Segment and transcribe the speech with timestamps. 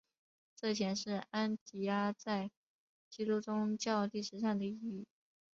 [0.55, 2.49] 这显示安提阿在
[3.07, 5.05] 基督宗教历史上的意义。